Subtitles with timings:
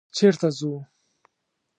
[0.17, 0.73] _چېرته ځو؟